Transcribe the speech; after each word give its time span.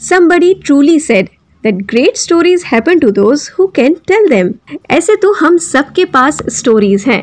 Somebody 0.00 0.54
truly 0.54 1.00
said 1.00 1.28
that 1.64 1.78
great 1.86 2.16
stories 2.16 2.62
happen 2.62 3.00
to 3.00 3.08
those 3.10 3.46
who 3.54 3.64
can 3.78 3.96
tell 4.10 4.28
them. 4.28 4.52
ऐसे 4.90 5.16
तो 5.16 5.32
हम 5.32 5.56
सबके 5.56 6.04
पास 6.04 6.38
stories 6.48 7.04
हैं 7.06 7.22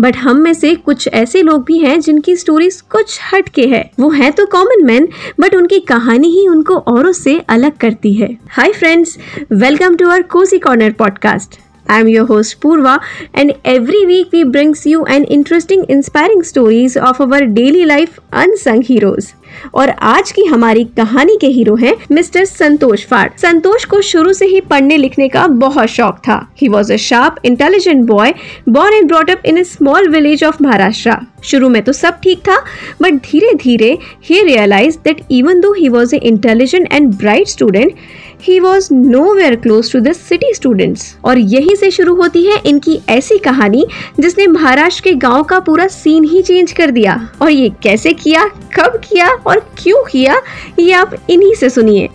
बट 0.00 0.16
हम 0.16 0.36
में 0.36 0.52
से 0.54 0.74
कुछ 0.74 1.08
ऐसे 1.08 1.42
लोग 1.42 1.64
भी 1.64 1.78
हैं 1.78 2.00
जिनकी 2.00 2.36
स्टोरीज 2.36 2.80
कुछ 2.80 3.18
हटके 3.32 3.66
है। 3.66 3.90
वो 4.00 4.10
हैं 4.10 4.32
तो 4.32 4.46
कॉमन 4.46 4.84
मैन 4.86 5.08
बट 5.40 5.54
उनकी 5.54 5.80
कहानी 5.80 6.30
ही 6.30 6.46
उनको 6.48 6.74
औरों 6.74 7.12
से 7.12 7.38
अलग 7.48 7.76
करती 7.76 8.12
है। 8.12 8.36
Hi 8.48 8.72
friends 8.72 9.16
welcome 9.52 9.96
to 9.96 10.08
our 10.08 10.22
cosy 10.22 10.58
corner 10.58 10.92
podcast 10.92 11.60
I 11.88 12.00
am 12.00 12.08
your 12.08 12.26
host, 12.26 12.60
Purva, 12.60 13.00
and 13.34 13.54
every 13.64 14.04
week 14.04 14.30
we 14.30 14.44
brings 14.44 14.84
you 14.84 15.04
an 15.06 15.24
interesting, 15.24 15.86
inspiring 15.88 16.42
stories 16.42 16.96
of 16.98 17.20
our 17.20 17.46
daily 17.58 17.84
life 17.86 18.18
unsung 18.42 18.82
heroes. 18.88 19.34
और 19.74 19.90
आज 19.90 20.30
की 20.32 20.44
हमारी 20.44 20.84
कहानी 20.96 21.36
के 21.40 21.46
हीरो 21.46 21.74
हैं 21.76 21.94
मिस्टर 22.12 22.44
संतोष 22.44 23.04
फाड़। 23.06 23.28
संतोष 23.40 23.84
को 23.84 24.00
शुरू 24.00 24.32
से 24.32 24.46
ही 24.46 24.60
पढ़ने 24.70 24.96
लिखने 24.96 25.28
का 25.28 25.46
बहुत 25.62 25.88
शौक 25.88 26.18
था। 26.28 26.36
He 26.60 26.68
was 26.68 26.92
a 26.92 26.96
sharp 27.06 27.36
intelligent 27.44 28.04
boy 28.06 28.34
born 28.68 28.94
and 28.94 29.08
brought 29.08 29.30
up 29.30 29.46
in 29.46 29.62
small 29.62 30.08
village 30.08 30.44
of 30.44 30.62
Maharashtra 30.62 31.16
शुरू 31.44 31.68
में 31.68 31.82
तो 31.84 31.92
सब 31.92 32.20
ठीक 32.22 32.38
था 32.48 32.58
बट 33.02 33.14
धीरे 33.30 33.54
धीरे 33.62 33.96
ही 34.24 34.42
realise 34.44 34.98
that 35.04 35.24
even 35.30 35.60
though 35.60 35.72
he 35.72 35.88
was 35.88 36.14
a 36.16 36.18
intelligent 36.18 36.92
and 36.92 37.12
bright 37.14 37.48
student 37.48 37.92
he 38.42 38.58
was 38.60 38.88
nowhere 39.34 39.56
close 39.56 39.92
to 39.92 40.00
the 40.00 40.14
city 40.14 40.52
students 40.54 41.16
और 41.24 41.38
यही 41.38 41.76
से 41.76 41.90
शुरू 41.90 42.14
होती 42.14 42.44
है 42.44 42.60
इनकी 42.66 43.00
ऐसी 43.08 43.38
कहानी, 43.38 43.86
जिसने 44.20 44.46
महाराष्ट्र 44.46 45.04
के 45.04 45.14
गाँव 45.14 45.42
का 45.42 45.58
पूरा 45.58 45.86
सीन 45.86 46.24
ही 46.24 46.42
चेंज 46.42 46.72
कर 46.72 46.90
दिया। 46.90 47.28
और 47.42 47.50
ये 47.50 47.68
कैसे 47.82 48.12
किया, 48.12 48.44
कब 48.46 49.00
किया 49.04 49.28
और 49.46 49.60
क्यों 49.78 50.04
किया, 50.04 50.40
ये 50.78 50.92
आप 50.92 51.14
इन्हीं 51.30 51.54
से 51.54 51.70
सुनिए। 51.70 52.08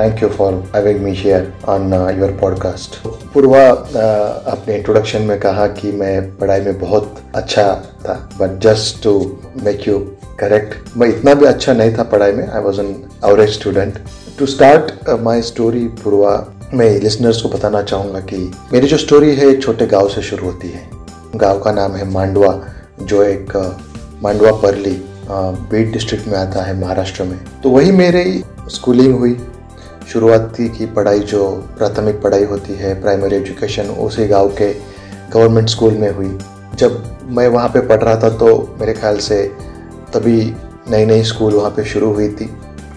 Thank 0.00 0.22
you 0.22 0.28
for 0.28 0.72
having 0.76 1.00
me 1.00 1.14
share 1.14 1.52
on 1.68 1.92
your 1.92 2.38
podcast 2.40 3.08
Purva 3.08 3.86
uh, 3.86 4.48
अपने 4.48 4.76
इंट्रोडक्शन 4.76 5.22
में 5.22 5.40
कहा 5.40 5.66
कि 5.66 5.92
मैं 5.92 6.38
पढ़ाई 6.38 6.60
में 6.60 6.80
बहुत 6.80 7.14
अच्छा 7.34 7.82
था 8.08 8.30
but 8.38 8.58
just 8.58 9.04
to 9.04 9.38
make 9.62 9.88
you 9.88 9.98
correct 10.38 10.96
मैं 10.96 11.08
इतना 11.08 11.34
भी 11.34 11.46
अच्छा 11.46 11.72
नहीं 11.72 11.98
था 11.98 12.02
पढ़ाई 12.02 12.32
में 12.32 12.48
I 12.48 12.62
was 12.62 12.80
an 12.80 13.04
average 13.26 13.50
student 13.50 13.98
to 14.38 14.46
start 14.46 15.10
my 15.10 15.42
story 15.42 15.88
Purva 15.88 16.46
मैं 16.74 17.00
लिसनर्स 17.00 17.42
को 17.42 17.48
बताना 17.48 17.82
चाहूँगा 17.82 18.20
कि 18.20 18.52
मेरी 18.72 18.86
जो 18.86 18.96
स्टोरी 18.96 19.34
है 19.34 19.46
एक 19.46 19.62
छोटे 19.62 19.86
गाँव 19.86 20.08
से 20.08 20.22
शुरू 20.22 20.44
होती 20.44 20.68
है। 20.68 20.90
गाँव 21.36 21.60
का 21.60 21.72
नाम 21.72 21.92
है 21.92 22.10
मांडवा 22.10 22.64
जो 23.02 23.22
एक 23.22 23.52
uh, 23.56 24.22
मांडवा 24.22 24.52
परली 24.52 25.04
बीट 25.70 25.92
डिस्ट्रिक्ट 25.92 26.28
में 26.28 26.38
आता 26.38 26.62
है 26.62 26.80
महाराष्ट्र 26.80 27.22
में। 27.22 27.40
तो 27.62 27.70
वही 27.70 27.92
मेरी 27.92 28.44
स्कूलिंग 28.68 29.18
हुई। 29.18 29.46
शुरुआती 30.12 30.68
की 30.68 30.86
पढ़ाई 30.86 31.18
जो 31.30 31.48
प्राथमिक 31.78 32.20
पढ़ाई 32.22 32.44
होती 32.44 32.74
है 32.74 33.00
प्राइमरी 33.00 33.36
एजुकेशन 33.36 33.90
उसी 34.00 34.26
गाँव 34.28 34.48
के 34.52 34.72
गवर्नमेंट 35.32 35.68
स्कूल 35.68 35.92
में 35.94 36.10
हुई। 36.10 36.38
जब 36.76 37.02
मैं 37.28 37.46
वहाँ 37.48 37.68
पे 37.68 37.80
पढ़ 37.88 38.02
रहा 38.02 38.14
था 38.22 38.28
तो 38.38 38.76
मेरे 38.80 38.92
ख्याल 38.94 39.18
से 39.20 39.42
तभी 40.14 40.40
नई 40.90 41.04
नई 41.06 41.22
स्कूल 41.24 41.54
वहाँ 41.54 41.70
पे 41.70 41.84
शुरू 41.84 42.12
हुई 42.14 42.28
थी। 42.30 42.50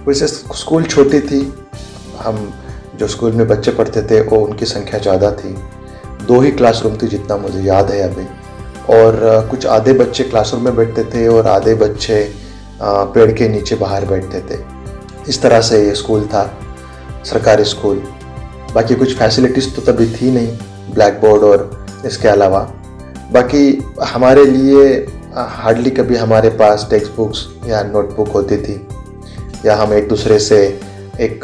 वैसे 0.07 0.27
स्कूल 0.27 0.83
छोटी 0.85 1.19
थी, 1.21 1.41
हम 2.19 2.53
जो 2.95 3.07
स्कूल 3.07 3.31
में 3.31 3.47
बच्चे 3.47 3.71
पढ़ते 3.71 4.01
थे, 4.01 4.21
वो 4.21 4.37
उनकी 4.37 4.65
संख्या 4.65 4.99
ज़्यादा 4.99 5.31
थी। 5.33 5.55
दो 6.27 6.39
ही 6.41 6.51
क्लासरूम 6.51 6.97
थी 6.97 7.07
जितना 7.07 7.37
मुझे 7.37 7.61
याद 7.61 7.91
है 7.91 8.01
अभी। 8.01 8.25
और 8.89 9.47
कुछ 9.51 9.65
आधे 9.67 9.93
बच्चे 9.93 10.23
क्लासरूम 10.23 10.63
में 10.65 10.75
बैठते 10.75 11.03
थे 11.13 11.27
और 11.27 11.47
आधे 11.49 11.75
बच्चे 11.77 12.21
पेड़ 12.81 13.31
के 13.31 13.47
नीचे 13.49 13.75
बाहर 13.75 14.05
बैठते 14.05 14.39
थे। 14.49 14.61
इस 15.29 15.41
तरह 15.41 15.61
से 15.61 15.85
ये 15.85 15.95
स्कूल 15.95 16.25
था। 16.27 16.43
सरकारी 17.25 17.63
स्कूल। 17.65 18.03
बाकी 18.75 18.95
कुछ 18.95 19.15
फैसिलिटीज़ 19.17 19.69
तो 19.75 19.81
तभी 19.83 20.05
थी 20.11 20.31
नहीं 20.31 20.93
ब्लैक 20.93 21.19
बोर्ड 21.21 21.43
और 21.43 21.85
इसके 22.05 22.27
अलावा। 22.27 22.59
बाकी 23.31 23.67
हमारे 24.03 24.45
लिए 24.45 24.85
हार्डली 25.35 25.89
कभी 25.91 26.15
हमारे 26.15 26.49
पास 26.57 26.87
टेक्स्ट 26.89 27.15
बुक्स 27.15 27.47
या 27.67 27.81
नोटबुक 27.83 28.27
होती 28.29 28.57
थी। 28.57 28.75
या 29.65 29.75
हम 29.75 29.93
एक 29.93 30.07
दूसरे 30.09 30.39
से 30.39 30.59
एक 31.21 31.39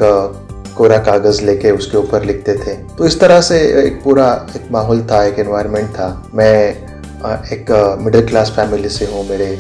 कोरा 0.78 0.98
कागज़ 1.00 1.42
लेके 1.44 1.72
उसके 1.72 1.98
ऊपर 1.98 2.24
लिखते 2.24 2.54
थे। 2.58 2.74
तो 2.98 3.06
इस 3.06 3.20
तरह 3.20 3.42
से 3.42 3.60
एक 3.80 4.02
पूरा 4.04 4.28
एक 4.56 4.72
माहौल 4.72 5.02
था, 5.12 5.24
एक 5.24 5.40
एनवायरनमेंट 5.40 5.90
था। 5.90 6.30
मैं 6.34 6.70
एक 7.54 7.72
मिडिल 8.02 8.28
क्लास 8.28 8.50
फैमिली 8.56 8.90
से 8.90 9.06
हूँ, 9.06 9.28
मेरे 9.30 9.58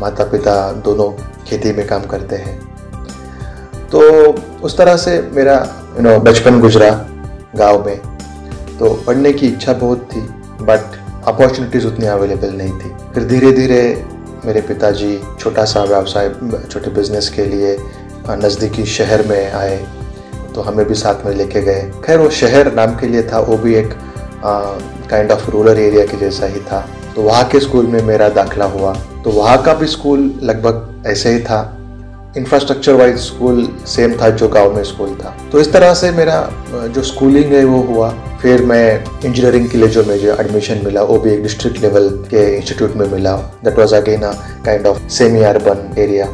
माता 0.00 0.24
पिता 0.24 0.72
दोनों 0.84 1.10
खेती 1.46 1.72
में 1.72 1.86
काम 1.86 2.02
करते 2.06 2.36
हैं। 2.36 2.58
तो 3.86 4.00
उस 4.62 4.76
तरह 4.78 4.96
से 4.96 5.20
मेरा 5.32 5.54
यू 5.96 6.02
नो 6.02 6.18
बचपन 6.20 6.60
गुजरा 6.60 6.90
गाँव 7.56 7.84
में। 7.86 7.98
तो 8.78 8.92
पढ़ने 9.06 9.32
की 9.32 9.46
इच्छा 9.46 9.72
बहुत 9.74 10.08
थी 10.12 10.20
बट 10.62 10.96
अपॉर्चुनिटीज़ 11.28 11.86
उतनी 11.86 12.06
अवेलेबल 12.06 12.50
नहीं 12.52 12.72
थी। 12.72 12.90
फिर 13.14 13.24
धीरे 13.24 13.52
धीरे 13.52 13.82
मेरे 14.44 14.60
पिताजी 14.60 15.18
छोटा 15.40 15.64
सा 15.64 15.82
व्यवसाय, 15.84 16.28
छोटे 16.70 16.90
बिज़नेस 16.90 17.28
के 17.28 17.44
लिए 17.46 17.76
नज़दीकी 18.30 18.84
शहर 18.86 19.26
में 19.26 19.52
आए 19.52 19.76
तो 20.54 20.60
हमें 20.62 20.84
भी 20.88 20.94
साथ 20.94 21.24
में 21.26 21.34
लेके 21.34 21.62
गए। 21.62 21.90
खैर, 22.04 22.18
वो 22.18 22.30
शहर 22.30 22.72
नाम 22.74 22.94
के 22.96 23.06
लिए 23.06 23.22
था, 23.22 23.38
वो 23.40 23.56
भी 23.56 23.74
एक 23.74 23.94
काइंड 25.10 25.30
ऑफ़ 25.32 25.50
रूरल 25.50 25.78
एरिया 25.78 26.04
के 26.06 26.16
जैसा 26.16 26.46
ही 26.46 26.60
था। 26.60 26.86
तो 27.16 27.22
वहाँ 27.22 27.44
के 27.44 27.60
स्कूल 27.60 27.86
में 27.86 28.00
मेरा 28.02 28.28
दाखला 28.28 28.64
हुआ। 28.66 28.92
तो 29.24 29.30
वहाँ 29.30 29.62
का 29.62 29.74
भी 29.74 29.86
स्कूल 29.86 30.30
लगभग 30.42 31.02
ऐसे 31.06 31.30
ही 31.30 31.40
था। 31.40 31.75
इंफ्रास्ट्रक्चर 32.36 32.94
वाइज 32.94 33.18
स्कूल 33.20 33.66
सेम 33.88 34.16
था 34.20 34.28
जो 34.30 34.48
गाँव 34.48 34.74
में 34.76 34.82
स्कूल 34.84 35.14
था। 35.24 35.36
तो 35.52 35.60
इस 35.60 35.72
तरह 35.72 35.94
से 35.94 36.10
मेरा 36.12 36.38
जो 36.94 37.02
स्कूलिंग 37.04 37.52
है 37.52 37.64
वो 37.64 37.82
हुआ। 37.84 38.14
फिर 38.42 38.62
मैं 38.64 39.04
इंजीनियरिंग 39.24 39.68
के 39.70 39.78
लिए 39.78 39.88
जो 39.88 40.02
मुझे 40.04 40.30
एडमिशन 40.30 40.80
मिला, 40.84 41.02
वो 41.02 41.18
भी 41.18 41.30
एक 41.32 41.42
डिस्ट्रिक्ट 41.42 41.78
लेवल 41.82 42.08
के 42.30 42.44
इंस्टीट्यूट 42.56 42.96
में 42.96 43.06
मिला। 43.12 43.36
That 43.64 43.78
was 43.78 43.94
again 43.94 44.22
a 44.22 44.32
kind 44.64 44.86
of 44.86 44.98
semi 45.10 45.42
urban 45.44 45.94
area 45.98 46.26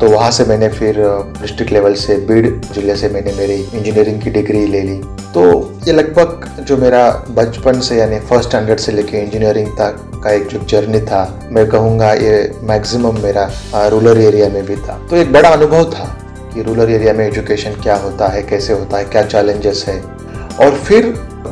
तो 0.00 0.08
वहाँ 0.10 0.30
से 0.30 0.44
मैंने 0.44 0.68
फिर 0.70 0.96
डिस्ट्रिक्ट 1.40 1.72
लेवल 1.72 1.94
से 1.94 2.16
बीड 2.28 2.46
ज़िले 2.74 2.96
से 2.96 3.08
मैंने 3.08 3.32
मेरी 3.38 3.54
इंजीनियरिंग 3.54 4.20
की 4.22 4.30
डिग्री 4.30 4.66
ले 4.66 4.80
ली। 4.82 4.96
तो 5.34 5.42
ये 5.86 5.92
लगभग 5.92 6.46
जो 6.60 6.76
मेरा 6.76 7.08
बचपन 7.30 7.80
से 7.80 7.96
यानी 7.96 8.20
फ़र्स्ट 8.20 8.48
स्टैंडर्ड 8.48 8.78
से 8.80 8.92
लेके 8.92 9.22
इंजीनियरिंग 9.22 9.68
तक 9.80 10.15
का 10.26 10.32
एक 10.32 10.46
जो 10.46 10.58
जर्नी 10.60 11.00
था, 11.00 11.48
मैं 11.52 11.66
कहूँगा 11.68 12.12
ये 12.14 12.34
मैक्सिमम 12.64 13.18
मेरा 13.22 13.88
रूरल 13.88 14.20
एरिया 14.20 14.48
में 14.48 14.64
भी 14.66 14.76
था। 14.78 14.98
तो 15.10 15.16
एक 15.16 15.32
बड़ा 15.32 15.48
अनुभव 15.48 15.84
था 15.90 16.04
कि 16.54 16.62
रूरल 16.62 16.90
एरिया 16.90 17.12
में 17.12 17.26
एजुकेशन 17.26 17.80
क्या 17.82 17.96
होता 17.96 18.28
है, 18.28 18.42
कैसे 18.42 18.72
होता 18.72 18.98
है, 18.98 19.04
क्या 19.04 19.22
चैलेंजेस 19.24 19.84
है। 19.88 20.00
और 20.60 20.78
फिर 20.84 21.06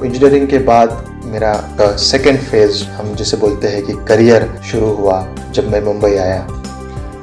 इंजीनियरिंग 0.04 0.48
के 0.48 0.58
बाद 0.64 1.04
मेरा 1.24 1.54
सेकेंड 2.00 2.38
फ़ेज़ 2.40 2.84
हम 2.86 3.14
जिसे 3.14 3.36
बोलते 3.36 3.68
हैं 3.68 3.82
कि 3.82 3.92
करियर 4.08 4.48
शुरू 4.70 4.90
हुआ 4.94 5.16
जब 5.50 5.70
मैं 5.72 5.80
मुंबई 5.82 6.14
आया। 6.16 6.46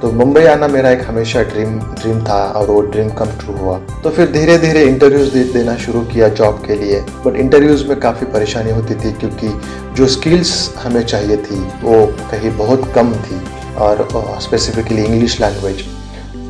तो 0.01 0.11
मुंबई 0.11 0.43
आना 0.45 0.67
मेरा 0.67 0.89
एक 0.91 1.01
हमेशा 1.07 1.41
ड्रीम 1.43 1.77
ड्रीम 1.79 2.23
था 2.25 2.39
और 2.57 2.67
वो 2.67 2.79
ड्रीम 2.83 3.09
कम 3.17 3.31
ट्रू 3.39 3.53
हुआ। 3.55 3.77
तो 4.03 4.09
फिर 4.09 4.31
धीरे 4.31 4.57
धीरे 4.57 4.83
इंटरव्यूज़ 4.83 5.33
दे, 5.33 5.43
देना 5.53 5.75
शुरू 5.77 6.01
किया 6.13 6.27
जॉब 6.29 6.63
के 6.67 6.75
लिए। 6.75 6.99
बट 7.25 7.35
इंटरव्यूज़ 7.35 7.85
में 7.87 7.99
काफ़ी 7.99 8.25
परेशानी 8.33 8.71
होती 8.71 8.95
थी 8.95 9.11
क्योंकि 9.19 9.49
जो 9.95 10.07
स्किल्स 10.07 10.53
हमें 10.83 11.03
चाहिए 11.03 11.37
थी 11.39 11.59
वो 11.83 12.05
कहीं 12.31 12.51
बहुत 12.57 12.91
कम 12.95 13.13
थी 13.25 13.41
और 13.79 14.07
स्पेसिफिकली 14.41 15.03
इंग्लिश 15.03 15.39
लैंग्वेज 15.41 15.83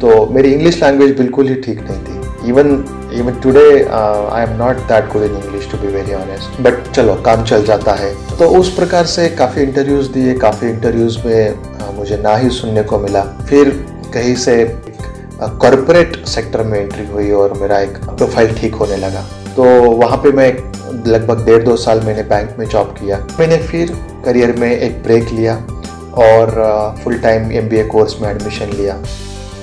तो 0.02 0.26
मेरी 0.34 0.52
इंग्लिश 0.54 0.82
लैंग्वेज 0.84 1.18
बिल्कुल 1.18 1.48
ही 1.48 1.56
ठीक 1.64 1.82
नहीं 1.82 2.00
थी। 2.00 2.50
Even 2.50 2.70
even 3.14 3.34
today 3.42 3.64
I 3.64 4.44
am 4.44 4.56
not 4.58 4.78
that 4.92 5.12
good 5.14 5.24
in 5.24 5.36
English 5.36 5.70
to 5.72 5.78
be 5.78 5.88
very 5.94 6.14
honest 6.14 6.62
but 6.62 6.92
चलो 6.92 7.16
काम 7.26 7.44
चल 7.44 7.66
जाता 7.66 7.94
है। 7.96 8.14
तो 8.38 8.48
उस 8.60 8.74
प्रकार 8.76 9.06
से 9.08 9.28
काफ़ी 9.36 9.62
इंटरव्यूज़ 9.64 10.12
दिए 10.12 10.34
काफ़ी 10.40 10.70
इंटरव्यूज़ 10.70 11.18
में 11.26 11.71
मुझे 11.92 12.18
ना 12.18 12.36
ही 12.36 12.50
सुनने 12.50 12.84
को 12.84 12.98
मिला। 13.00 13.22
फिर 13.50 13.70
कहीं 14.14 14.36
से 14.36 14.64
कॉरपोरेट 15.42 16.26
सेक्टर 16.28 16.64
में 16.64 16.80
एंट्री 16.80 17.06
हुई 17.06 17.32
और 17.32 17.54
मेरा 17.54 17.80
एक 17.80 17.98
प्रोफ़ाइल 18.08 18.54
ठीक 18.56 18.76
होने 18.76 18.98
लगा। 18.98 19.22
तो 19.56 19.64
वहाँ 19.92 20.18
पे 20.18 20.32
मैं 20.32 20.52
लगभग 21.08 21.46
डेढ़ 21.46 21.64
दो 21.64 21.76
साल 21.78 22.00
मैंने 22.00 22.24
बैंक 22.24 22.56
में 22.60 22.66
जॉब 22.68 22.96
किया। 23.00 23.18
मैंने 23.40 23.58
फिर 23.58 23.96
करियर 24.26 24.56
में 24.56 24.70
एक 24.72 25.02
ब्रेक 25.04 25.30
लिया 25.30 25.56
और 26.18 27.00
फुल 27.04 27.18
टाइम 27.18 27.52
एमबीए 27.52 27.84
कोर्स 27.84 28.16
में 28.22 28.30
एडमिशन 28.30 28.70
लिया। 28.74 28.98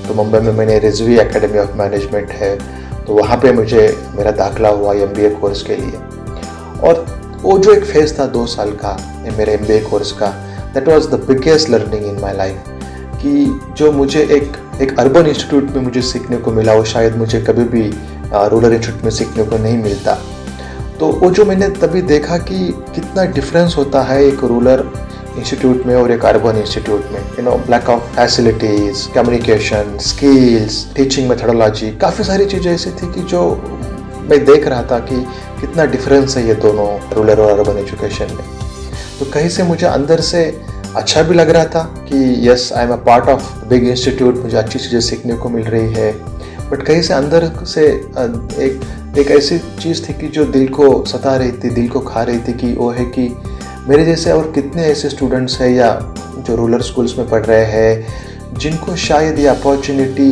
तो 0.09 0.15
मुंबई 0.15 0.39
में 0.39 0.53
मैंने 0.53 0.79
रिजवी 0.79 1.19
एकेडमी 1.19 1.59
ऑफ़ 1.59 1.77
मैनेजमेंट 1.79 2.31
है। 2.31 2.57
तो 3.07 3.15
वहाँ 3.15 3.37
पे 3.37 3.53
मुझे 3.53 3.87
मेरा 4.17 4.31
दाखला 4.31 4.69
हुआ 4.69 4.95
एमबीए 4.95 5.31
कोर्स 5.31 5.63
के 5.63 5.77
लिए। 5.77 5.99
और 6.81 7.05
वो 7.43 7.59
जो 7.59 7.73
एक 7.73 7.85
फ़ेज़ 7.85 8.19
था 8.19 8.27
दो 8.27 8.47
साल 8.47 8.71
का 8.75 8.97
मेरे 9.39 9.53
एमबीए 9.53 9.81
कोर्स 9.81 10.13
का 10.13 10.35
that 10.75 10.89
was 10.89 11.09
the 11.11 11.21
biggest 11.29 11.71
learning 11.71 12.07
in 12.07 12.21
my 12.23 12.37
life 12.37 12.65
कि 13.23 13.61
जो 13.79 13.93
मुझे 13.93 14.23
एक 14.23 14.57
एक 14.83 14.99
अर्बन 15.01 15.27
इंस्टीट्यूट 15.27 15.71
में 15.77 15.83
मुझे 15.83 16.03
सीखने 16.03 16.37
को 16.37 16.51
मिला, 16.53 16.75
वो 16.75 16.85
शायद 16.85 17.17
मुझे 17.17 17.41
कभी 17.41 17.65
भी 17.65 17.83
रूरल 18.33 18.73
इंस्टीट्यूट 18.75 19.05
में 19.05 19.11
सीखने 19.11 19.45
को 19.45 19.59
नहीं 19.59 19.79
मिलता। 19.83 20.15
तो 21.01 21.07
वो 21.21 21.31
जो 21.31 21.45
मैंने 21.45 21.69
तभी 21.77 22.03
देखा 22.05 22.39
कि 22.41 22.59
कितना 22.95 23.25
डिफरेंस 23.33 23.75
होता 23.77 24.03
है 24.03 24.23
एक 24.25 24.45
रूरल 24.45 24.85
इंस्टीट्यूट 25.39 25.83
में 25.87 25.95
और 25.97 26.13
एक 26.13 26.25
अर्बन 26.25 26.57
इंस्टीट्यूट 26.59 27.11
में। 27.13 27.21
You 27.39 27.45
know 27.45 27.57
black 27.67 27.89
of 27.91 28.03
facilities 28.17 29.07
communication 29.15 29.97
skills 30.03 30.87
teaching 30.97 31.29
methodology 31.29 31.91
काफ़ी 32.01 32.25
सारी 32.25 32.47
चीज़ें 32.47 32.73
ऐसी 32.73 32.91
थी 32.93 33.13
कि 33.15 33.23
जो 33.31 33.43
मैं 34.31 34.45
देख 34.45 34.67
रहा 34.69 34.83
था 34.91 34.99
कि 35.11 35.21
कितना 35.61 35.85
डिफरेंस 35.93 36.37
है 36.37 36.47
ये 36.47 36.55
दोनों 36.63 36.89
रूरल 37.15 37.41
और 37.41 37.59
अर्बन 37.59 37.79
एजुकेशन 37.79 38.35
में। 38.37 38.45
तो 39.19 39.25
कहीं 39.25 39.49
से 39.49 39.63
मुझे 39.63 39.87
अंदर 39.87 40.21
से 40.21 40.45
अच्छा 40.97 41.23
भी 41.23 41.35
लग 41.35 41.51
रहा 41.51 41.65
था 41.65 41.83
कि 42.09 42.49
yes 42.49 42.73
I 42.73 42.85
am 42.85 42.93
a 42.93 42.97
part 43.07 43.29
of 43.29 43.53
big 43.69 43.89
institute 43.89 44.37
मुझे 44.43 44.57
अच्छी 44.57 44.79
चीज़ें 44.79 45.01
सीखने 45.01 45.35
को 45.35 45.49
मिल 45.49 45.65
रही 45.65 45.93
है। 45.95 46.13
बट 46.71 46.83
कहीं 46.83 47.03
से 47.03 47.15
अंदर 47.15 47.49
से 47.67 47.87
एक 47.87 48.81
एक 49.19 49.31
ऐसी 49.31 49.59
चीज़ 49.81 50.03
थी 50.03 50.13
कि 50.15 50.29
जो 50.29 50.45
दिल 50.47 50.69
को 50.69 51.05
सता 51.07 51.35
रही 51.37 51.53
थी, 51.53 51.71
दिल 51.71 51.89
को 51.89 52.01
खा 52.01 52.23
रही 52.23 52.39
थी 52.39 52.53
कि 52.53 52.73
वो 52.75 52.91
है 52.91 53.05
कि 53.05 53.29
मेरे 53.89 54.05
जैसे 54.05 54.33
और 54.33 54.51
कितने 54.55 54.83
ऐसे 54.85 55.09
स्टूडेंट्स 55.11 55.61
हैं 55.61 55.71
या 55.71 55.93
जो 56.39 56.57
रूरल 56.57 56.81
स्कूल्स 56.81 57.17
में 57.19 57.29
पढ़ 57.29 57.45
रहे 57.45 57.65
हैं, 57.65 58.55
जिनको 58.59 58.97
शायद 58.97 59.39
ये 59.39 59.47
अपॉर्चुनिटी 59.47 60.31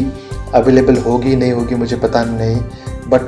अवेलेबल 0.54 0.96
होगी 0.96 1.36
नहीं 1.36 1.52
होगी 1.52 1.74
मुझे 1.74 1.96
पता 1.96 2.24
नहीं। 2.24 2.60
बट 3.08 3.22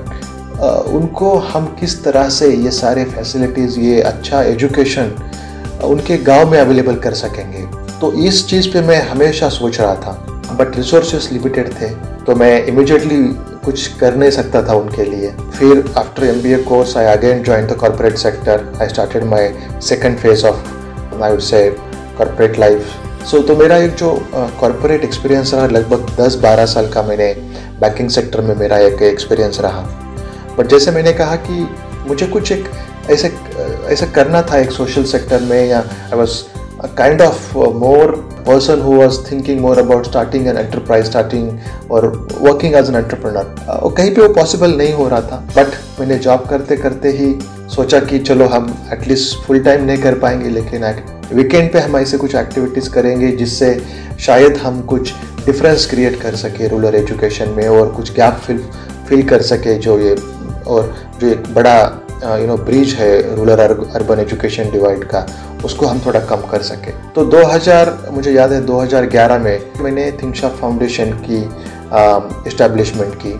उनको 0.91 1.35
हम 1.49 1.67
किस 1.81 2.03
तरह 2.05 2.29
से 2.29 2.51
ये 2.55 2.71
सारे 2.71 3.05
फैसिलिटीज़ 3.07 3.79
ये 3.81 4.01
अच्छा 4.03 4.43
एजुकेशन 4.43 5.13
उनके 5.85 6.17
गाँव 6.25 6.51
में 6.51 6.59
अवेलेबल 6.61 6.97
कर 6.97 7.15
सकेंगे। 7.15 7.67
तो 8.01 8.13
इस 8.27 8.47
चीज़ 8.49 8.69
पे 8.73 8.81
मैं 8.83 9.01
हमेशा 9.09 9.49
सोच 9.51 9.81
रहा 9.81 9.95
था। 9.97 10.13
बट 10.51 10.77
रिसोर्सेस 10.77 11.29
लिमिटेड 11.33 11.73
थे 11.73 11.89
तो 12.25 12.35
मैं 12.37 12.65
इमिजिएटली 12.67 13.17
कुछ 13.65 13.87
कर 13.97 14.17
नहीं 14.17 14.31
सकता 14.31 14.63
था 14.63 14.75
उनके 14.75 15.05
लिए। 15.05 15.31
फिर 15.59 15.93
after 15.99 16.25
M 16.25 16.41
B 16.43 16.53
A 16.53 16.57
course 16.63 16.97
I 16.97 17.05
again 17.07 17.43
join 17.43 17.67
the 17.67 17.77
corporate 17.81 18.17
sector 18.19 18.65
I 18.81 18.89
started 18.89 19.25
my 19.25 19.49
second 19.83 20.19
phase 20.19 20.47
of 20.47 21.23
I 21.23 21.39
say 21.41 21.69
corporate 22.19 22.59
life 22.59 23.27
सो 23.31 23.39
तो 23.39 23.57
मेरा 23.57 23.77
एक 23.77 23.95
जो 23.95 24.11
कॉरपोरेट 24.33 25.05
एक्सपीरियंस 25.05 25.53
रहा, 25.55 25.67
लगभग 25.67 26.07
10-12 26.17 26.67
साल 26.67 26.89
का 26.89 27.03
मैंने 27.03 27.33
बैंकिंग 27.81 28.09
सेक्टर 28.11 28.41
में 28.41 28.55
मेरा 28.57 28.79
एक 28.79 29.03
एक्सपीरियंस 29.03 29.61
रहा। 29.61 29.81
बट 30.59 30.67
जैसे 30.67 30.91
मैंने 30.91 31.13
कहा 31.13 31.37
कि 31.41 31.69
मुझे 32.09 32.27
कुछ 32.27 32.53
एक 32.53 32.69
ऐसे 33.11 33.33
ऐसे 33.87 34.07
करना 34.07 34.43
था 34.43 34.59
एक 34.59 34.71
सोशल 34.71 35.05
सेक्टर 35.05 35.41
में, 35.41 35.69
या 35.69 35.79
I 35.79 36.19
was 36.19 36.43
kind 36.97 37.23
of 37.23 37.57
more 37.59 38.11
person 38.47 38.81
who 38.81 38.93
was 38.93 39.19
thinking 39.33 39.61
more 39.61 39.79
about 39.79 40.07
starting 40.07 40.47
an 40.47 40.57
enterprise 40.57 41.07
starting 41.07 41.59
और 41.91 42.07
वर्किंग 42.41 42.75
एज 42.75 42.89
एन 42.89 42.95
एंटरप्रेनर 42.95 43.67
और 43.69 43.95
कहीं 43.95 44.15
पे 44.15 44.23
वो 44.23 44.29
पॉसिबल 44.35 44.77
नहीं 44.77 44.93
हो 44.93 45.09
रहा 45.09 45.21
था 45.21 45.45
बट 45.57 46.01
मैंने 46.01 46.19
जॉब 46.19 46.47
करते 46.47 46.77
करते 46.77 47.09
ही 47.09 47.35
सोचा 47.75 48.01
कि 48.01 48.19
चलो 48.19 48.47
हम 48.47 48.89
एटलीस्ट 48.93 49.39
फुल 49.39 49.61
टाइम 49.61 49.85
नहीं 49.85 49.99
कर 49.99 50.19
पाएँगे, 50.19 50.49
लेकिन 50.49 50.85
वीकेंड 51.33 51.73
पे 51.73 51.79
हम 51.79 51.97
ऐसे 51.97 52.19
कुछ 52.19 52.35
एक्टिविटीज़ 52.35 52.91
करेंगे 52.91 53.29
जिससे 53.29 53.83
शायद 54.21 54.57
हम 54.57 54.81
कुछ 54.83 55.13
डिफरेंस 55.47 55.87
क्रिएट 55.91 56.21
कर 56.21 56.37
सके 56.37 56.69
रूरल 56.69 56.95
एजुकेशन 56.95 57.49
में 57.49 57.69
और 57.69 57.91
कुछ 57.93 58.13
गैप 58.13 58.35
फिल 58.35 58.65
फिल 59.09 59.23
कर 59.29 59.43
सके 59.43 59.75
जो 59.75 59.99
ये, 59.99 60.17
और 60.67 60.95
जो 61.21 61.29
एक 61.29 61.55
बड़ा 61.55 61.79
यू 62.25 62.47
नो 62.47 62.57
ब्रिज 62.59 62.95
है 62.95 63.37
रूरल 63.37 63.59
अर्बन 63.59 64.21
एजुकेशन 64.21 64.71
डिवाइड 64.71 65.05
का, 65.05 65.27
उसको 65.65 65.87
हम 65.87 66.01
थोड़ा 66.07 66.21
कम 66.21 66.41
कर 66.51 66.63
सके। 66.63 66.93
तो 67.15 67.25
2000 67.31 67.93
मुझे 68.13 68.33
याद 68.33 68.53
है 68.53 68.61
2011 68.67 69.39
में 69.39 69.83
मैंने 69.83 70.11
थिंगशा 70.23 70.49
फाउंडेशन 70.61 71.13
की 71.25 71.39
इस्टेब्लिशमेंट 72.49 73.15
की। 73.23 73.33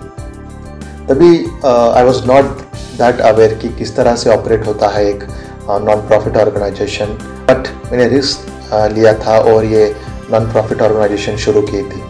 तभी 1.09 1.35
I 1.65 2.05
was 2.05 2.25
not 2.27 2.59
that 2.99 3.21
aware 3.23 3.55
कि 3.55 3.69
किस 3.79 3.95
तरह 3.97 4.17
से 4.17 4.31
ऑपरेट 4.31 4.67
होता 4.67 4.89
है 4.89 5.05
एक 5.09 5.25
नॉन 5.69 6.07
प्रॉफिट 6.09 6.37
ऑर्गेनाइजेशन 6.37 7.19
बट 7.51 7.69
मैंने 7.91 8.09
रिस्क 8.09 8.73
लिया 8.95 9.13
था 9.27 9.39
और 9.53 9.65
ये 9.67 9.95
नॉन 10.31 10.51
प्रॉफिट 10.53 10.83
ऑर्गेनाइजेशन 10.83 11.37
शुरू 11.45 11.63
की 11.63 11.83
थी। 11.85 12.03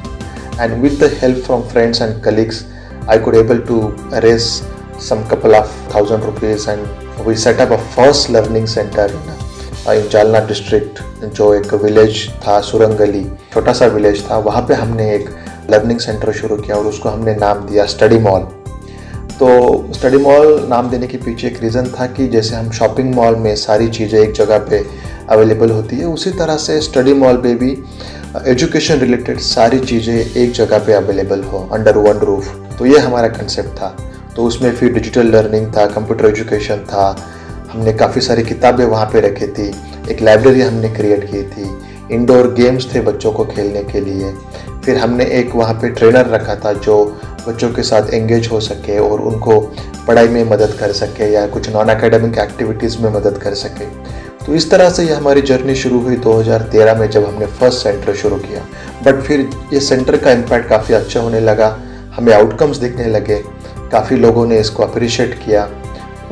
And 0.60 0.82
with 0.82 0.98
the 1.02 1.10
help 1.22 1.44
from 1.44 1.62
friends 1.72 2.02
and 2.02 2.20
colleagues 2.22 2.64
I 3.08 3.18
could 3.18 3.34
able 3.36 3.58
to 3.68 3.80
raise 4.14 4.48
some 4.98 5.24
couple 5.28 5.54
of 5.54 5.70
thousand 5.90 6.24
rupees 6.24 6.66
and 6.68 7.24
we 7.24 7.34
set 7.36 7.60
up 7.60 7.70
a 7.70 7.78
first 7.94 8.30
learning 8.30 8.66
center 8.66 9.06
in 9.06 9.94
in 9.94 10.08
Jalna 10.12 10.38
district 10.46 11.00
जो 11.36 11.52
एक 11.54 11.72
village 11.82 12.28
था 12.46 12.60
सुरंगली 12.60 13.24
छोटा 13.54 13.72
सा 13.72 13.86
village 13.86 14.24
था, 14.30 14.38
वहाँ 14.38 14.62
पे 14.68 14.74
हमने 14.74 15.14
एक 15.14 15.28
लर्निंग 15.70 15.98
सेंटर 16.00 16.32
शुरू 16.32 16.56
किया 16.56 16.76
और 16.76 16.86
उसको 16.86 17.08
हमने 17.08 17.34
नाम 17.34 17.66
दिया 17.66 17.84
स्टडी 17.94 18.18
मॉल 18.26 18.40
तो 19.38 19.48
स्टडी 19.94 20.18
मॉल 20.22 20.66
नाम 20.70 20.90
देने 20.90 21.06
के 21.06 21.18
पीछे 21.24 21.46
एक 21.46 21.62
रीज़न 21.62 21.86
था 21.98 22.06
कि 22.16 22.26
जैसे 22.28 22.56
हम 22.56 22.70
शॉपिंग 22.78 23.14
मॉल 23.14 23.36
में 23.36 23.54
सारी 23.56 23.88
चीज़ें 23.98 24.18
एक 24.20 24.32
जगह 24.32 24.58
पे 24.70 24.84
अवेलेबल 25.30 25.70
होती 25.70 25.96
है, 25.96 26.04
उसी 26.06 26.30
तरह 26.38 26.56
से 26.56 26.80
स्टडी 26.80 27.14
मॉल 27.14 27.36
पे 27.42 27.54
भी 27.54 27.70
एजुकेशन 28.46 28.98
रिलेटेड 29.00 29.38
सारी 29.40 29.78
चीज़ें 29.80 30.14
एक 30.14 30.52
जगह 30.52 30.78
पे 30.86 30.92
अवेलेबल 30.92 31.42
हो 31.52 31.68
अंडर 31.72 31.98
वन 31.98 32.18
रूफ 32.26 32.54
तो 32.78 32.86
ये 32.86 32.98
हमारा 32.98 33.28
कंसेप्ट 33.28 33.76
था. 33.76 33.96
तो 34.38 34.44
उसमें 34.44 34.70
फिर 34.72 34.92
डिजिटल 34.92 35.26
लर्निंग 35.26 35.66
था 35.76 35.86
कंप्यूटर 35.86 36.26
एजुकेशन 36.26 36.76
था। 36.76 37.04
हमने 37.72 37.92
काफ़ी 37.92 38.20
सारी 38.20 38.42
किताबें 38.42 38.84
वहाँ 38.84 39.06
पे 39.06 39.20
रखी 39.20 39.46
थी। 39.46 39.74
एक 40.10 40.20
लाइब्रेरी 40.22 40.60
हमने 40.60 40.88
क्रिएट 40.88 41.24
की 41.24 41.42
थी। 41.42 41.70
इंडोर 42.14 42.54
गेम्स 42.54 42.94
थे 42.94 43.00
बच्चों 43.00 43.32
को 43.32 43.44
खेलने 43.44 43.82
के 43.84 44.00
लिए। 44.00 44.32
फिर 44.84 44.98
हमने 44.98 45.24
एक 45.24 45.54
वहाँ 45.54 45.74
पे 45.74 45.88
ट्रेनर 45.88 46.26
रखा 46.26 46.54
था 46.54 46.72
जो 46.72 47.20
बच्चों 47.48 47.70
के 47.70 47.82
साथ 47.82 48.14
एंगेज 48.14 48.48
हो 48.52 48.60
सके 48.60 48.98
और 48.98 49.20
उनको 49.20 49.60
पढ़ाई 50.06 50.28
में 50.28 50.44
मदद 50.44 50.76
कर 50.80 50.92
सके 50.92 51.32
या 51.32 51.46
कुछ 51.46 51.70
नॉन 51.70 51.88
अकेडमिक 51.88 52.38
एक्टिविटीज़ 52.38 52.98
में 52.98 53.10
मदद 53.10 53.38
कर 53.38 53.54
सके। 53.54 53.84
तो 54.46 54.54
इस 54.54 54.70
तरह 54.70 54.90
से 54.90 55.04
ये 55.04 55.14
हमारी 55.14 55.42
जर्नी 55.42 55.74
शुरू 55.74 56.00
हुई 56.00 56.16
2013 56.16 56.94
में 56.94 57.10
जब 57.10 57.26
हमने 57.26 57.46
फ़र्स्ट 57.46 57.78
सेंटर 57.78 58.14
शुरू 58.14 58.36
किया। 58.36 58.66
बट 59.04 59.22
फिर 59.22 59.50
ये 59.72 59.80
सेंटर 59.80 60.16
का 60.16 60.30
इम्पैक्ट 60.30 60.68
काफ़ी 60.68 60.94
अच्छा 60.94 61.20
होने 61.20 61.40
लगा। 61.40 61.78
हमें 62.16 62.34
आउटकम्स 62.34 62.76
दिखने 62.76 63.06
लगे। 63.06 63.42
काफ़ी 63.92 64.16
लोगों 64.16 64.46
ने 64.46 64.58
इसको 64.60 64.82
अप्रिशिएट 64.82 65.34
किया। 65.44 65.68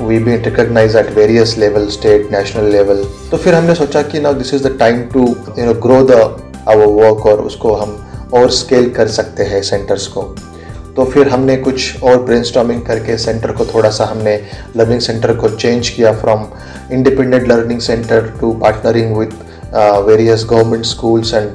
We 0.01 0.19
be 0.19 0.37
recognise 0.37 0.97
at 0.97 1.11
various 1.17 1.57
level 1.59 1.87
state 1.91 2.33
national 2.33 2.71
level 2.73 3.05
तो 3.31 3.37
फिर 3.37 3.55
हमने 3.55 3.75
सोचा 3.75 4.03
कि 4.03 4.21
ना 4.21 4.33
this 4.33 4.55
is 4.55 4.67
the 4.69 4.77
time 4.79 5.03
to 5.13 5.27
you 5.59 5.65
know 5.67 5.75
grow 5.87 6.03
the 6.03 6.21
our 6.69 6.87
work 6.87 7.27
और 7.27 7.41
उसको 7.43 7.75
हम 7.75 7.97
और 8.35 8.51
स्केल 8.53 8.91
कर 8.91 9.09
सकते 9.09 9.43
हैं 9.45 9.63
सेंटर्स 9.63 10.07
को। 10.07 10.23
तो 10.97 11.05
फिर 11.05 11.29
हमने 11.29 11.57
कुछ 11.57 12.03
और 12.03 12.23
ब्रेन 12.23 12.81
करके 12.81 13.17
सेंटर 13.19 13.53
को 13.53 13.65
थोड़ा 13.67 13.91
सा 13.91 14.05
हमने 14.05 14.37
लर्निंग 14.77 15.01
सेंटर 15.01 15.35
को 15.37 15.49
चेंज 15.49 15.89
किया 15.89 16.13
from 16.13 16.47
independent 16.93 17.49
learning 17.49 17.81
centre 17.81 18.33
to 18.41 18.53
partnering 18.63 19.17
with 19.17 19.35
various 20.07 20.47
government 20.51 20.85
schools 20.85 21.35
and 21.35 21.51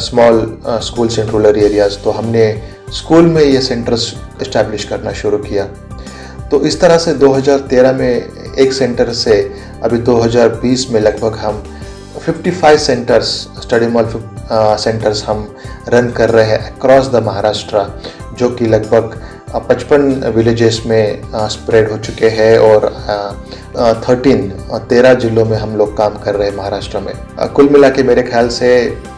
small 0.00 0.40
schools 0.84 1.18
in 1.18 1.26
rural 1.26 1.58
areas 1.58 1.98
तो 2.04 2.10
हमने 2.10 2.46
स्कूल 2.92 3.26
में 3.26 3.42
ये 3.42 3.60
सेंटर्स 3.60 4.12
इस्टेब्लिश 4.42 4.84
करना 4.84 5.12
शुरू 5.12 5.38
किया। 5.38 5.64
तो 6.50 6.60
इस 6.66 6.80
तरह 6.80 6.98
से 6.98 7.14
2013 7.14 7.92
में 7.94 8.54
एक 8.58 8.72
सेंटर 8.72 9.12
से 9.14 9.40
अभी 9.84 9.98
2020 10.04 10.88
में 10.90 11.00
लगभग 11.00 11.36
हम 11.38 11.62
55 12.18 12.76
सेंटर्स 12.78 13.28
स्टडी 13.62 13.86
मॉल 13.86 14.08
सेंटर्स 14.50 15.24
हम 15.24 15.48
रन 15.88 16.10
कर 16.10 16.30
रहे 16.30 16.46
हैं 16.46 16.58
अक्रॉस 16.70 17.08
द 17.08 17.22
महाराष्ट्र 17.24 17.86
जो 18.38 18.48
कि 18.50 18.66
लगभग 18.66 19.20
पचपन 19.68 20.02
विलेजेस 20.34 20.82
में 20.86 21.22
स्प्रेड 21.50 21.90
हो 21.90 21.96
चुके 21.98 22.28
हैं 22.30 22.58
और 22.60 22.90
थर्टीन 24.08 24.48
तेरह 24.88 25.14
जिलों 25.14 25.44
में 25.44 25.56
हम 25.58 25.76
लोग 25.76 25.96
काम 25.96 26.18
कर 26.22 26.34
रहे 26.34 26.48
हैं 26.48 26.56
महाराष्ट्र 26.56 26.98
में। 27.00 27.12
कुल 27.54 27.68
मिला 27.68 27.88
के 27.88 28.02
मेरे 28.02 28.22
ख्याल 28.22 28.48
से 28.50 28.70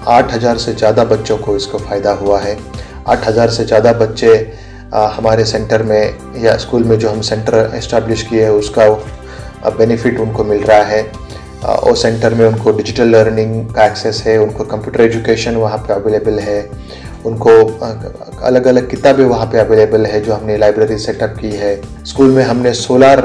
आठ 0.08 0.32
हज़ार 0.32 0.58
से 0.58 0.74
ज़्यादा 0.74 1.04
बच्चों 1.04 1.36
को 1.38 1.56
इसको 1.56 1.78
फ़ायदा 1.78 2.12
हुआ 2.12 2.40
है। 2.40 2.56
आठ 3.10 3.26
हज़ार 3.28 3.50
से 3.50 3.64
ज़्यादा 3.64 3.92
बच्चे 4.00 4.34
हमारे 4.92 5.44
सेंटर 5.44 5.82
में 5.82 6.42
या 6.42 6.56
स्कूल 6.58 6.84
में 6.84 6.98
जो 6.98 7.10
हम 7.10 7.20
सेंटर 7.22 7.72
इस्टेब्लिश 7.76 8.22
किए 8.22 8.42
हैं, 8.42 8.50
उसका 8.52 8.88
बेनिफिट 9.70 10.20
उनको 10.20 10.44
मिल 10.44 10.62
रहा 10.62 10.82
है। 10.84 11.02
और 11.60 11.96
सेंटर 11.96 12.34
में 12.34 12.46
उनको 12.46 12.72
डिजिटल 12.72 13.08
लर्निंग 13.08 13.74
का 13.74 13.84
एक्सेस 13.86 14.22
है, 14.26 14.36
उनको 14.38 14.64
कंप्यूटर 14.66 15.00
एजुकेशन 15.00 15.56
वहाँ 15.56 15.78
पे 15.78 15.92
अवेलेबल 15.94 16.38
है, 16.40 16.60
उनको 17.26 17.50
अलग 18.42 18.66
अलग 18.66 18.88
किताबें 18.90 19.24
वहाँ 19.24 19.46
पे 19.46 19.58
अवेलेबल 19.58 20.06
है 20.06 20.20
जो 20.20 20.32
हमने 20.34 20.56
लाइब्रेरी 20.58 20.98
सेटअप 20.98 21.36
की 21.40 21.50
है। 21.54 21.74
स्कूल 22.06 22.30
में 22.30 22.42
हमने 22.44 22.72
सोलार 22.74 23.18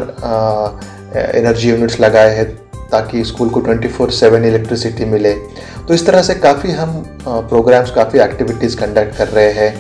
एनर्जी 1.15 1.69
यूनिट्स 1.69 1.99
लगाए 1.99 2.35
हैं 2.35 2.45
ताकि 2.91 3.23
स्कूल 3.23 3.49
को 3.49 3.61
24 3.61 3.91
फोर 3.91 4.11
सेवन 4.11 4.45
इलेक्ट्रिसिटी 4.45 5.05
मिले। 5.05 5.33
तो 5.87 5.93
इस 5.93 6.05
तरह 6.05 6.21
से 6.21 6.35
काफ़ी 6.35 6.71
हम 6.71 7.01
प्रोग्राम्स 7.25 7.91
काफ़ी 7.91 8.19
एक्टिविटीज़ 8.19 8.77
कंडक्ट 8.77 9.17
कर 9.17 9.27
रहे 9.29 9.51
हैं। 9.51 9.73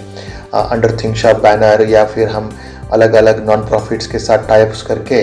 अंडर 0.53 0.97
थिंक 1.03 1.15
शॉप 1.15 1.41
बैनर 1.43 1.81
या 1.89 2.05
फिर 2.05 2.29
हम 2.29 2.49
अलग 2.93 3.13
अलग 3.15 3.45
नॉन 3.49 3.65
प्रॉफिट्स 3.67 4.07
के 4.07 4.19
साथ 4.19 4.47
टाइप्स 4.47 4.81
करके 4.81 5.21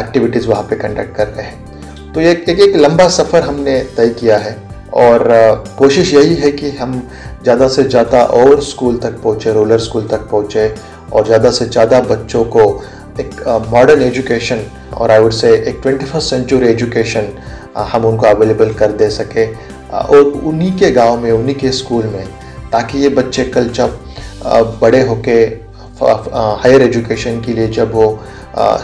एक्टिविटीज़ 0.00 0.48
वहाँ 0.48 0.62
पे 0.62 0.76
कंडक्ट 0.76 1.16
कर 1.16 1.26
रहे 1.26 1.46
हैं। 1.46 2.12
तो 2.12 2.20
एक 2.20 2.48
एक, 2.48 2.60
एक 2.60 2.76
लंबा 2.76 3.08
सफ़र 3.10 3.42
हमने 3.42 3.78
तय 3.96 4.08
किया 4.20 4.38
है 4.38 4.56
और 4.94 5.28
कोशिश 5.78 6.12
यही 6.14 6.34
है 6.34 6.50
कि 6.52 6.70
हम 6.72 7.00
ज़्यादा 7.42 7.68
से 7.68 7.82
ज़्यादा 7.84 8.22
और 8.34 8.60
स्कूल 8.62 8.96
तक 8.98 9.20
पहुँचे 9.22 9.52
रूरल 9.52 9.78
स्कूल 9.78 10.06
तक 10.08 10.28
पहुँचे 10.30 10.74
और 11.12 11.26
ज़्यादा 11.26 11.50
से 11.50 11.64
ज़्यादा 11.66 12.00
बच्चों 12.02 12.44
को 12.44 12.64
एक 13.20 13.42
मॉडर्न 13.72 14.02
एजुकेशन 14.02 14.60
और 14.94 15.10
आई 15.10 15.18
वुड 15.18 15.32
से 15.32 15.52
एक 15.68 15.80
ट्वेंटी 15.82 16.04
फ़र्स्ट 16.04 16.30
सेंचुरी 16.30 16.68
एजुकेशन 16.68 17.28
हम 17.92 18.04
उनको 18.04 18.26
अवेलेबल 18.26 18.72
कर 18.74 18.92
दे 19.02 19.08
सके 19.10 19.46
और 19.92 20.22
उन्हीं 20.22 20.72
के 20.78 20.90
गाँव 20.90 21.20
में 21.20 21.30
उन्हीं 21.32 21.54
के 21.54 21.72
स्कूल 21.72 22.04
में 22.04 22.24
ताकि 22.72 22.98
ये 22.98 23.08
बच्चे 23.08 23.44
कल 23.44 23.68
जब 23.74 23.98
बड़े 24.80 25.02
होके 25.06 25.36
हायर 26.02 26.82
एजुकेशन 26.82 27.40
के 27.40 27.52
लिए 27.52 27.68
जब 27.68 27.92
वो 27.94 28.06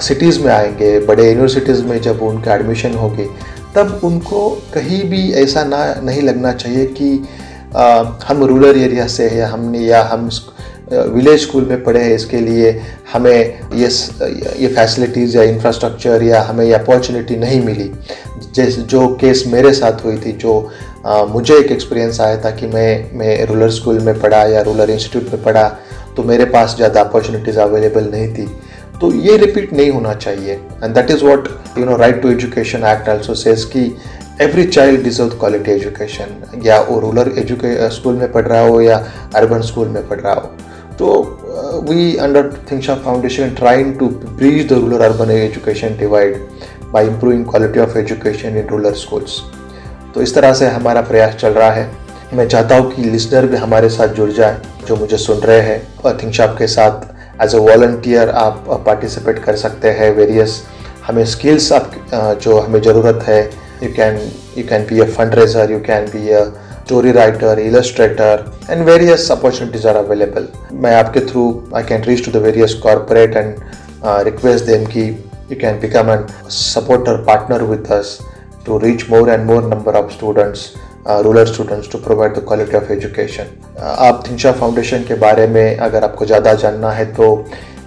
सिटीज़ 0.02 0.40
में 0.42 0.52
आएँगे 0.52 0.98
बड़े 1.06 1.28
यूनिवर्सिटीज़ 1.28 1.82
में 1.84 2.00
जब 2.00 2.22
उनका 2.22 2.54
एडमिशन 2.54 2.94
होगी 2.94 3.26
तब 3.74 4.00
उनको 4.04 4.48
कहीं 4.74 5.02
भी 5.10 5.30
ऐसा 5.42 5.64
ना 5.64 5.84
नहीं 6.02 6.22
लगना 6.22 6.52
चाहिए 6.52 6.86
कि 6.98 7.18
आ, 7.76 8.02
हम 8.28 8.44
रूरल 8.44 8.80
एरिया 8.80 9.06
से 9.06 9.28
या 9.28 9.48
हमने 9.48 9.78
या 9.78 10.02
हम 10.04 10.28
विलेज 10.92 11.40
स्कूल 11.42 11.64
में 11.64 11.82
पढ़े 11.84 12.00
हैं 12.00 12.14
इसके 12.14 12.40
लिए 12.40 12.70
हमें 13.12 13.68
ये 13.74 13.88
ये 14.60 14.68
फैसिलिटीज़ 14.68 15.36
या 15.36 15.42
इंफ्रास्ट्रक्चर 15.44 16.22
या 16.22 16.42
हमें 16.42 16.64
ये 16.64 16.72
अपॉर्चुनिटी 16.74 17.36
नहीं 17.36 17.60
मिली। 17.64 17.90
जैसे 18.54 18.82
जो 18.82 19.06
केस 19.20 19.44
मेरे 19.48 19.72
साथ 19.74 20.04
हुई 20.04 20.16
थी 20.24 20.32
जो 20.34 20.70
आ, 21.06 21.24
मुझे 21.24 21.54
एक 21.54 21.70
एक्सपीरियंस 21.72 22.20
आया 22.20 22.36
था 22.44 22.50
कि 22.50 22.66
मैं 22.68 23.18
मैं 23.18 23.44
रूरल 23.46 23.68
स्कूल 23.70 23.98
में 24.00 24.20
पढ़ा 24.20 24.42
या 24.46 24.60
रूरल 24.62 24.90
इंस्टीट्यूट 24.90 25.32
में 25.32 25.42
पढ़ा 25.44 25.68
तो 26.16 26.22
मेरे 26.22 26.44
पास 26.46 26.74
ज़्यादा 26.76 27.00
अपॉर्चुनिटीज़ 27.00 27.58
अवेलेबल 27.60 28.10
नहीं 28.10 28.28
थी। 28.34 28.46
तो 29.00 29.12
ये 29.14 29.36
रिपीट 29.36 29.72
नहीं 29.72 29.90
होना 29.90 30.12
चाहिए। 30.14 30.52
And 30.84 30.94
that 30.94 31.10
is 31.10 31.24
what 31.24 31.48
you 31.78 31.84
know 31.84 31.96
right 31.96 32.20
to 32.22 32.30
education 32.30 32.84
act 32.86 33.08
also 33.08 33.34
says 33.34 33.64
की 33.76 33.84
every 34.40 34.64
child 34.66 35.02
deserve 35.04 35.38
quality 35.38 35.70
education 35.70 36.60
या 36.64 36.80
वो 36.80 36.98
रूरल 37.00 37.32
एजुके 37.38 37.90
स्कूल 37.90 38.14
में 38.16 38.30
पढ़ 38.32 38.46
रहा 38.46 38.60
हो 38.60 38.80
या 38.80 39.04
अर्बन 39.36 39.62
स्कूल 39.62 39.88
में 39.88 40.06
पढ़ 40.08 40.20
रहा 40.20 40.34
हो। 40.34 40.50
तो 41.02 41.80
we 41.88 42.16
under 42.24 42.50
Thinkshop 42.70 42.94
foundation 43.04 43.50
trying 43.54 43.94
to 43.98 44.06
bridge 44.08 44.68
the 44.68 44.72
rural 44.72 45.04
urban 45.04 45.30
education 45.30 45.96
divide 45.98 46.36
by 46.92 47.06
improving 47.06 47.44
quality 47.46 47.80
of 47.80 47.96
education 47.98 48.56
in 48.58 48.68
rural 48.68 48.92
schools 49.00 49.40
तो 50.14 50.22
इस 50.22 50.34
तरह 50.34 50.52
से 50.54 50.66
हमारा 50.68 51.00
प्रयास 51.10 51.34
चल 51.34 51.52
रहा 51.52 51.70
है। 51.72 51.90
मैं 52.34 52.46
चाहता 52.48 52.76
हूँ 52.76 52.90
कि 52.92 53.02
लिसनर 53.04 53.46
भी 53.46 53.56
हमारे 53.56 53.88
साथ 53.88 54.08
जुड़ 54.14 54.30
जाए, 54.30 54.60
जो 54.86 54.96
मुझे 54.96 55.16
सुन 55.18 55.38
रहे 55.38 55.60
हैं। 55.60 56.16
थिंक 56.18 56.32
शॉप 56.34 56.54
के 56.58 56.66
साथ 56.66 57.42
एज 57.42 57.54
अ 57.54 57.58
वॉल्टियर 57.60 58.30
आप 58.38 58.64
पार्टिसिपेट 58.86 59.38
कर 59.44 59.56
सकते 59.56 59.90
हैं 59.98 60.10
वेरियस 60.16 60.62
हमें 61.06 61.24
स्किल्स 61.26 61.72
आप 61.72 61.90
जो 62.42 62.58
हमें 62.58 62.80
ज़रूरत 62.82 63.24
है। 63.28 63.42
You 63.82 63.92
can 63.96 64.20
you 64.58 64.64
can 64.68 64.86
be 64.90 65.00
a 65.00 65.10
fund 65.16 65.34
raiser 65.34 65.72
you 65.72 65.78
can 65.86 66.06
be 66.14 66.28
a 66.30 66.44
story 66.84 67.12
writer 67.12 67.58
illustrator 67.60 68.44
and 68.70 68.84
various 68.86 69.30
opportunities 69.30 69.86
are 69.88 69.96
available 69.96 70.48
मैं 70.84 70.94
आपके 70.96 71.20
through 71.26 71.44
I 71.76 71.82
can 71.84 72.02
reach 72.04 72.24
to 72.24 72.38
the 72.38 72.42
various 72.44 72.74
corporate 72.82 73.36
and 73.36 73.54
request 74.26 74.66
them 74.66 74.84
की 74.94 75.06
you 75.06 75.56
can 75.60 75.80
become 75.80 76.10
an 76.10 76.26
supporter 76.58 77.24
partner 77.24 77.62
with 77.72 77.90
us 77.92 78.18
to 78.64 78.78
reach 78.78 79.08
more 79.08 79.28
and 79.28 79.46
more 79.46 79.62
number 79.62 79.92
of 79.92 80.12
students 80.12 80.76
uh, 81.04 81.22
rural 81.24 81.46
students 81.46 81.88
to 81.88 81.98
provide 81.98 82.34
the 82.34 82.40
quality 82.42 82.76
of 82.76 82.90
education. 82.90 83.48
Uh, 83.76 83.94
आप 84.00 84.22
थिंशा 84.28 84.52
foundation 84.52 85.04
के 85.04 85.14
बारे 85.18 85.46
में 85.46 85.76
अगर 85.78 86.04
आपको 86.04 86.26
ज़्यादा 86.26 86.52
जानना 86.56 86.90
है 86.92 87.06
तो 87.14 87.26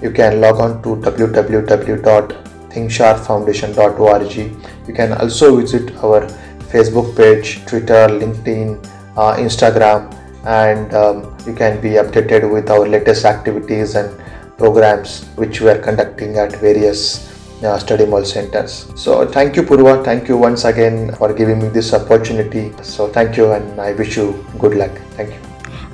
you 0.03 0.11
can 0.13 0.39
log 0.41 0.59
on 0.59 0.79
to 0.83 0.95
W 1.05 1.27
W 1.29 1.61
W 1.69 1.95
dot 2.07 2.33
Thinkshop 2.75 3.17
foundation 3.27 3.73
dot 3.77 3.99
O 3.99 4.07
R 4.13 4.23
G 4.33 4.41
you 4.41 4.95
can 4.95 5.13
also 5.13 5.49
visit 5.51 5.95
our 6.03 6.27
Facebook 6.75 7.15
page, 7.15 7.65
Twitter, 7.65 8.07
LinkedIn, 8.21 8.67
uh, 9.15 9.35
Instagram, 9.45 10.01
and 10.45 10.93
um, 10.93 11.15
you 11.47 11.53
can 11.53 11.79
be 11.81 11.91
updated 12.01 12.51
with 12.51 12.69
our 12.69 12.87
latest 12.87 13.23
activities 13.25 13.95
and 13.95 14.09
programs 14.57 15.25
which 15.35 15.61
we 15.61 15.69
are 15.69 15.79
conducting 15.79 16.37
at 16.37 16.51
various 16.67 17.31
uh, 17.63 17.77
study 17.79 18.05
mall 18.05 18.25
centers. 18.25 18.91
So, 18.95 19.25
thank 19.25 19.55
you, 19.55 19.63
Purva. 19.63 20.03
Thank 20.03 20.27
you 20.27 20.37
once 20.37 20.65
again 20.65 21.15
for 21.15 21.33
giving 21.33 21.59
me 21.59 21.69
this 21.69 21.93
opportunity. 21.93 22.73
So, 22.83 23.07
thank 23.07 23.37
you, 23.37 23.51
and 23.53 23.79
I 23.79 23.93
wish 23.93 24.17
you 24.17 24.45
good 24.59 24.75
luck. 24.75 24.91
Thank 25.17 25.33
you. 25.33 25.44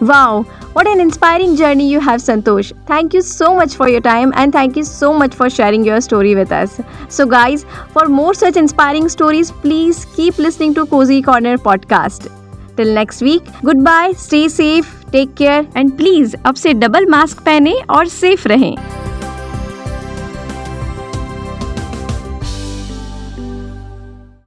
Wow, 0.01 0.43
what 0.73 0.87
an 0.87 1.01
inspiring 1.01 1.57
journey 1.57 1.89
you 1.91 2.01
have, 2.01 2.21
Santosh. 2.21 2.73
Thank 2.87 3.15
you 3.15 3.23
so 3.23 3.55
much 3.55 3.75
for 3.75 3.89
your 3.89 4.01
time 4.01 4.33
and 4.37 4.53
thank 4.53 4.77
you 4.77 4.85
so 4.85 5.13
much 5.13 5.35
for 5.35 5.49
sharing 5.49 5.85
your 5.85 6.01
story 6.01 6.35
with 6.35 6.53
us. 6.53 6.81
So, 7.09 7.27
guys, 7.27 7.65
for 7.93 8.07
more 8.09 8.35
such 8.35 8.57
inspiring 8.57 9.09
stories, 9.09 9.51
please 9.51 10.05
keep 10.17 10.39
listening 10.39 10.75
to 10.75 10.87
Cozy 10.87 11.23
Corner 11.23 11.57
podcast. 11.57 12.31
Till 12.77 12.93
next 12.95 13.23
week, 13.23 13.43
goodbye, 13.65 14.13
stay 14.17 14.49
safe, 14.49 15.05
take 15.13 15.35
care, 15.35 15.67
and 15.75 15.97
please 15.97 16.35
अब 16.47 16.55
से 16.55 16.75
double 16.75 17.07
mask 17.11 17.41
पहने 17.45 17.75
और 17.91 18.09
safe 18.09 18.47
रहें 18.47 19.00